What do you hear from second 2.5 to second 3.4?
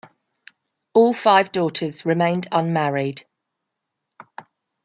unmarried.